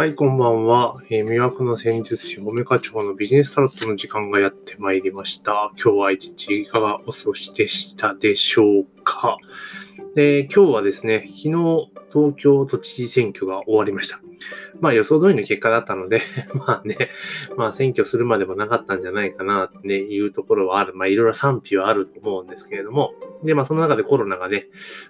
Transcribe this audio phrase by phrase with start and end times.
[0.00, 0.96] はい、こんばんは。
[1.10, 5.72] えー、魅惑の戦術師、オメカ町のビジネスタロットの時間がやってまいりました。
[5.76, 9.36] 今日は一日いかがお過ごしでしたでしょうか？
[10.14, 11.50] で今日はですね、昨日
[12.12, 14.20] 東京都知事選挙が終わりました。
[14.80, 16.20] まあ予想通りの結果だったので
[16.66, 17.10] まあね、
[17.56, 20.94] まあ選挙するまでもなかったんじゃないかなっていうところはある。
[20.94, 23.12] まあいろいろ賛否はあると思うんですけれども、
[23.44, 24.66] で、まあその中でコロナがね、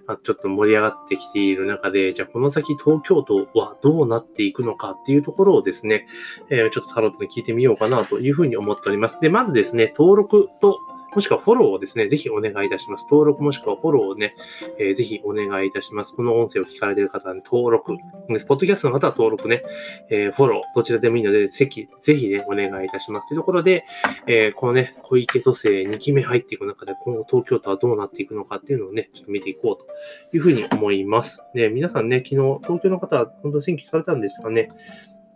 [0.07, 6.07] まあ、ちょっと盛り上がってきている中で、じゃあこの先東京都はどうなっていくのかっていうところをですね、
[6.51, 9.19] えー、ちょっとタロットに聞いてみようかなというふうに思っております。
[9.23, 10.79] で、まずですね、登録と
[11.15, 13.07] もしくはフォローをですね、ぜひお願いいたします。
[13.11, 14.35] 登録もしくはフォローをね、
[14.79, 16.15] えー、ぜひお願いいたします。
[16.15, 17.97] この音声を聞かれている方は、ね、登録。
[18.39, 19.63] スポッドキャストの方は登録ね、
[20.11, 23.29] えー、フォロー、どちらでもいいので、ぜひ、ぜひね、お願いいたします。
[23.29, 23.85] というところで、
[24.27, 31.45] えー、このね、小池都政2期目入っていく中で、今後東京都はどうなっていくのかっていうのをね、ちょっと見ていこうというふうに思います。
[31.55, 34.69] ね、皆さんね、昨日、東京の方は本当に選挙聞かれたんですがね、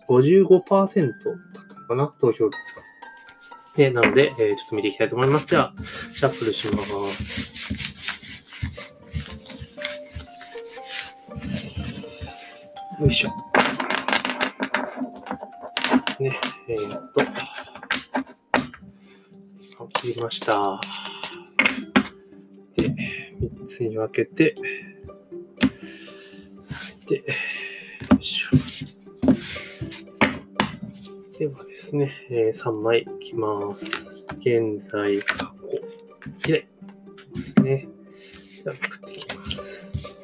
[0.08, 2.94] 55%だったのかな、投票率が。
[3.77, 5.47] で、なので、えー、ちょっと見ていきたいと思います。
[5.47, 5.75] じゃあ、
[6.14, 7.55] シャッフルします。
[13.00, 13.30] よいしょ。
[16.20, 17.20] ね、えー、っと、
[19.89, 20.80] 切りました。
[22.77, 22.95] で、
[23.41, 24.55] 3つに分けて、
[27.08, 27.25] で、
[31.38, 33.86] ではですね、えー、3枚いきます。
[34.38, 35.52] 現在、過
[36.46, 37.88] 去、開いですね。
[38.62, 40.20] では、めくっていきます。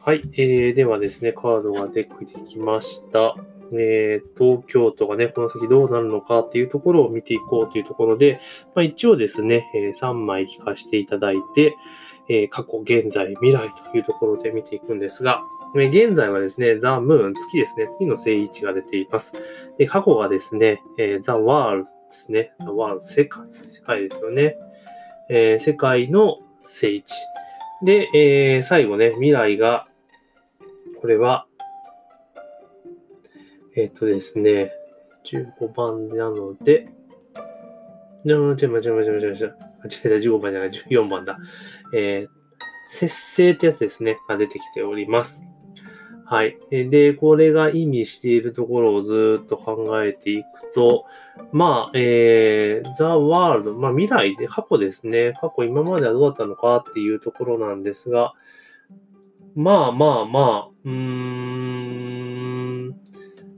[0.00, 2.10] はい、えー、ではですね、カードが出て
[2.46, 3.34] きました。
[3.72, 8.40] えー、東京都がね、この先どうなるのかっていうところを見ていこうというところで、
[8.74, 11.74] まあ、一応ですね、えー、3枚引かせていただいて、
[12.28, 15.42] えー、過去、現在、未来というところで見ていくんですが、
[15.76, 19.32] え現在はですね、ザ・ムーン、月ですね、月の正位置が出ています。
[19.78, 24.56] で、過去がですね、えー、ザ・ワールドですね、ザ・ワールド、世界、世界ですよね。
[25.30, 27.14] えー、世界の正位置。
[27.82, 29.86] で、えー、最後ね、未来が、
[31.00, 31.46] これは、
[33.76, 34.72] えっ、とですね、
[35.24, 36.88] 15番なので、
[38.24, 41.38] ちょ、ちょ、ちょ、ちょ、ちょ、ちょ、間違えた、15番じゃない、 14番だ。
[41.94, 42.28] えー、
[42.88, 45.42] 節制ってやつですね、が出てきております。
[46.30, 46.58] はい。
[46.70, 51.06] で、これが意味しているところをずっと考えていくと、
[51.52, 55.32] まあ、えー、The World、まあ未来で、過去ですね。
[55.40, 58.34] 過去今まではどうだったのかっていうところなんですが、
[59.54, 62.88] まあまあまあ、うーん、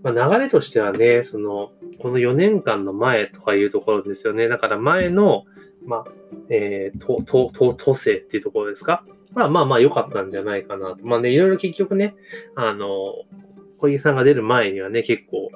[0.05, 4.47] まあ流れとしてはね、その、この4年間の前とかいうところですよね。
[4.47, 5.45] だから前の、
[5.85, 6.05] まあ、
[6.49, 9.05] えー、と、と、と、都政っていうところですか？
[9.33, 11.07] まあまあまあ良かったんじゃないかなと。
[11.07, 12.15] まあね、いろいろ結局ね、
[12.55, 13.15] あの、
[13.79, 15.51] 小池さんが出る前にはね、結構、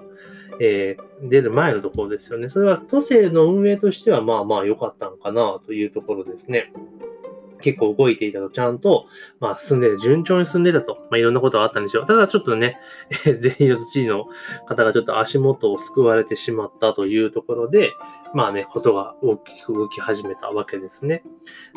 [0.60, 2.48] えー、出る前のところですよね。
[2.48, 6.72] それは都政の運営としてはまあまあ良かったのかなというところですね。
[7.60, 9.06] 結構動いていたと、ちゃんと、
[9.40, 12.06] まあ、進んで、順調に進んでたと、まあ、いろんなことがあったんでしょう。
[12.06, 12.78] ただ、ちょっとね、
[13.24, 14.26] 全員の知事の
[14.66, 17.92] 方がちょっと足元を救われてしまったというところで、
[18.34, 21.22] まあね、ことが大きく動き始めたわけですね。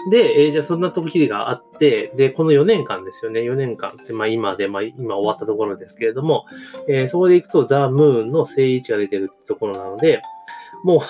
[0.10, 3.42] で、えー、じゃあそんな時きがあって、で、この4年間ですよね。
[3.42, 6.46] 4年間って、まあ今で、まあ今終わったところですけれども、
[6.90, 10.24] えー、そこで行くとザ・ムーンの正位置が出てるところなので、
[10.84, 11.02] も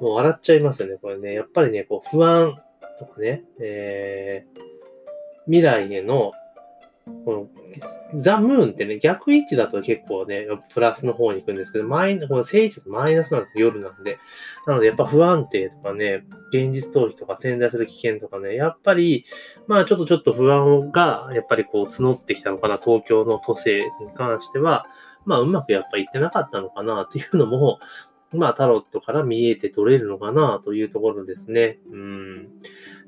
[0.00, 1.34] う もう笑っちゃいますよね、これね。
[1.34, 2.56] やっぱりね、こう不安
[3.00, 4.60] とかね、えー、
[5.46, 6.32] 未来への、
[7.24, 14.18] この、ザ・ムーンってね、逆位置だと結構ね、プラスの方に行くんですけど、マイこの正位置とマイナスなんです夜なんで。
[14.66, 19.24] なので、やっぱ不安定とかね、現実逃避とか潜在する危険とかね、やっぱり、
[19.66, 24.86] まあちょっとちょっと不安が、やっぱりこう募ってきたのかな、東京の都政に関しては、
[25.24, 27.78] まあうまくやっぱいってなかったのかな、っていうのも、
[28.32, 31.78] まあタロットから見えて取れるのかな、というところですね。
[31.90, 32.48] うん。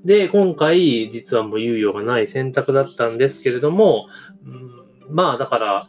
[0.05, 4.07] で、今回、実はもう猶予がない選択だったんですけれども、
[4.45, 5.85] うん、まあ、だから、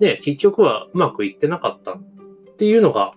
[0.00, 2.02] ね、結局はうまくいってなかったっ
[2.56, 3.14] ていうのが、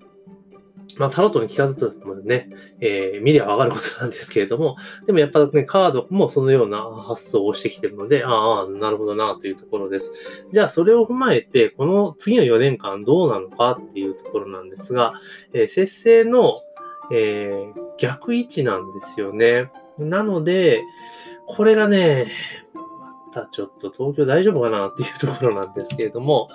[0.98, 2.50] まあ、タロットに聞かずともね、
[2.80, 10.46] えー、見りゃわかることなんですけれども、でもやっぱね、カードもそのような発想をしてきてるので、ああ、なるほどな、というところです。
[10.52, 15.14] じゃあ、それを踏まえて、この次の4年間どうなのかっていうところなんですが、
[15.54, 16.62] えー、節制の、
[17.12, 19.72] えー、逆位置なんですよね。
[19.98, 20.84] なので、
[21.48, 22.32] これがね、
[22.74, 26.50] またちょっと東京大丈夫かなっていうところなんですけれども、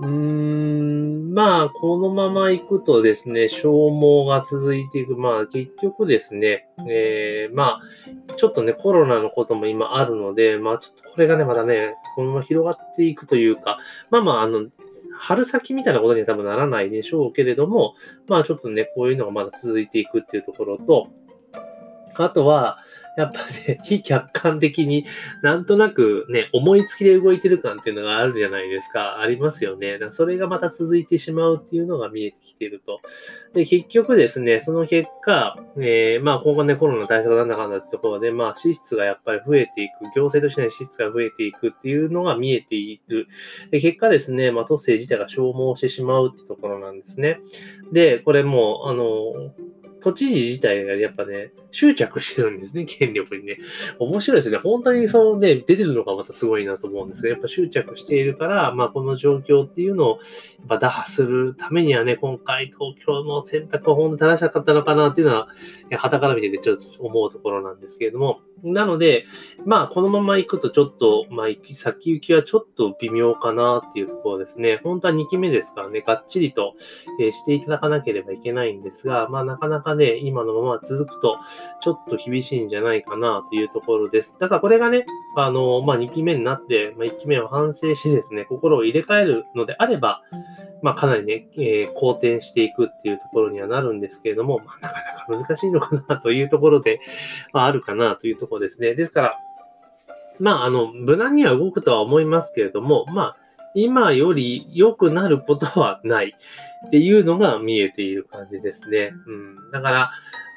[0.00, 5.16] うーん、まあ、このまま行くとですね、消耗が続いていく。
[5.16, 13.78] まあ、結局ですね、えー、まあ、ちょっとね、コロナのことも今あるので、まあ、ちょっとこれがね、まだね、このまま広がっていくというか、
[14.10, 14.66] まあまあ、あの、
[15.18, 17.94] 春先みたいなことには多分ならないでしょうけれども、
[18.28, 21.08] まあちょっとね、こういうのがまだ続いていくっていうところと、
[22.16, 22.78] あとは、
[23.18, 25.04] やっぱね、 非客観的に
[25.42, 29.20] なんとなくね、思いつきで動いてる感っていうのがあるじゃないですか。
[29.20, 29.98] ありますよね。
[29.98, 33.00] だそれがまた続いてしまうっていうのが見えてきてると。
[33.54, 43.26] で、結局ですね、その結果、えー、まあ今後ね、コロナ対策なんだかんだってところで、まあ支出がやっぱり増えていく、行政としての支出が増えていくっていうのが見えている。
[43.72, 47.40] で結果ですね、まあ都政自体が消耗してしまうってところなんですね。
[47.90, 49.52] で、これもう、あの、
[50.08, 53.58] 都知事自体がやっぱね、執着してるんですね、権力にね。
[53.98, 54.56] 面白いですね。
[54.56, 60.18] 本当にそうね、出てるのがまたすごいなと思うんですけど、やっぱ執着しているから、まあこの状況っていうのを、
[60.60, 65.48] やっぱ打破するためにはね、今回東京の選択は本当に正しかったのかなっていうのは、
[65.96, 69.24] 旗から見ててちょっと思うところなんですけれども、なので、
[69.64, 74.80] まあこのまま行くとちょっと、まあ先行きはちょっと微妙かなっていうところですね。
[74.82, 76.74] 本当は2期目ですからね、がっちりと、
[77.20, 81.38] えしていただかなければいけないんですが、まあなかなかね、今のまま続くと、
[81.80, 84.36] ちょっと厳しいんじゃないかなというところです。
[84.38, 85.06] だからこれがね、
[85.36, 90.22] あの、まあ、2期目になって、まあ、1期目を反省しですね、心を入れ替えるのであれば、
[90.82, 97.00] まあ、かなりね、えー、好転していくっていうところにはなるんですけれども、まあ、なかなか難しいのかなというところで、
[97.52, 98.94] まあ、あるかなというところですね。
[98.94, 99.38] ですから、
[100.38, 103.36] まあ、あの、無難には動くとは思いますけれども、まあ、
[103.82, 106.34] 今より良くなることはない
[106.86, 109.12] っていうのが見えている感じですね。
[109.26, 109.70] うん。
[109.70, 110.10] だから、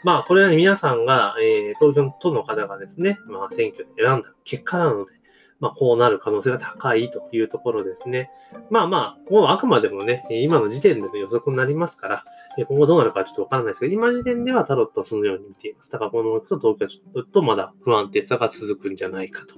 [0.03, 5.11] まあ、これは、ね、皆さんが、えー、投票との方がですね、まあ、選挙で選んだ結果なので、
[5.59, 8.31] まあ、こうなる可能性が高いというところですね。
[8.71, 12.23] まあまあ、もうあくまでもね、今の時点での予測になりますから、
[12.57, 15.91] 今後どうなるかちょっとわからないですけど、今時点ではタロットはそのように見ています。
[15.91, 19.55] だからこの行くと東京ちょっとまだ不安定さが続くんじゃないかと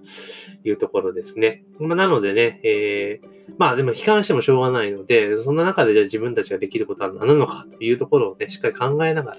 [0.68, 1.64] いうところですね。
[1.80, 9.38] まあ、なのでね、えー、まあでも悲観してもしょうがないので、そんな中でじゃあ自分たちができることは何なのかというところをね、しっかり考えながら、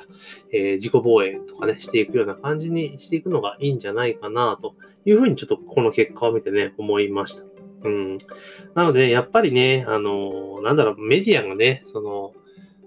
[0.52, 4.74] えー、自己防衛とかね、していくような感じにしていくのがいいんじゃないかなと
[5.04, 7.44] いうふうにちょっとこの結果を見てね、思いました。
[7.84, 8.18] うん。
[8.74, 12.34] なので、やっぱりね、あの、なんだろう、メディアがね、その、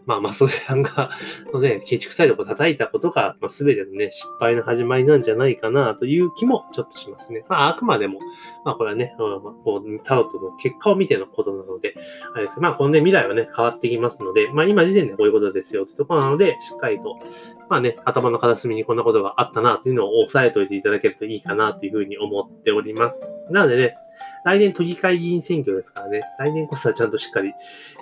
[0.07, 1.11] まあ、マスさんが、
[1.53, 7.43] のね、建築サイドを叩いたことが、まあ、全てのね、失敗の始まりなんじゃないかなという気もちょっとしますね。
[7.49, 8.19] まあ、あくまでも、
[8.63, 11.93] まあ、これはね、まあ、こうタロットの結果を見てのことなので、
[12.33, 17.19] あれですまあ、このね、未来はね、変わってきますので、まあ、今時点でこういうことですよってところなので、しっかりと、
[17.69, 23.21] まあね、頭の片隅にこんなことがあったなというのを押さえておいていただけるといいかなというふうに思っております。
[23.51, 23.95] なのでね、
[24.43, 27.53] 来年都議会議員選挙ですからね、来年こそはちゃんとしっかり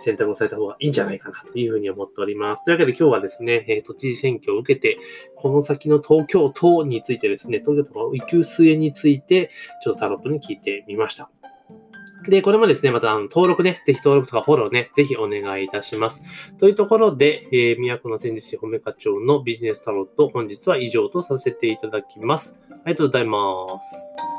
[0.01, 2.63] 選択をされた方がいいんじゃないかなというふうに思っております。
[2.63, 4.97] というわけで今日はですね、え都知事選挙を受けて、
[5.35, 9.51] この先の東京都についてですね、東京都の育休末について、
[9.83, 11.29] ちょっとタロットに聞いてみました。
[12.29, 16.23] で、これもですね、またあの登録ね、ぜひ登録とかフォローね、ぜひお願いいたします。
[16.57, 22.59] というところで、えー、都の戦術師褒め課長のビジネスタロット、本日は以上とさせていただきます。
[22.71, 24.34] ありがとうございます。